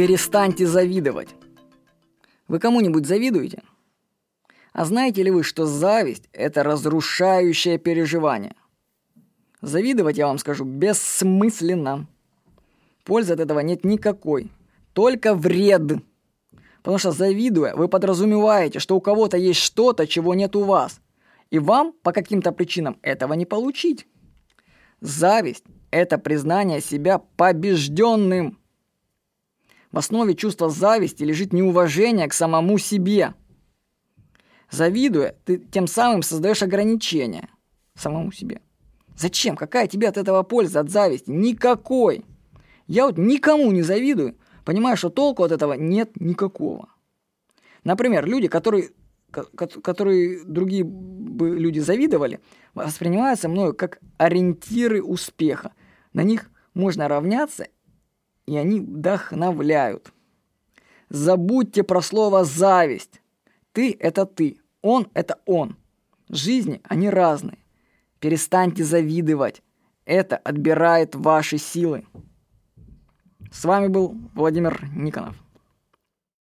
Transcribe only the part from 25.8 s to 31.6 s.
это признание себя побежденным. В основе чувства зависти лежит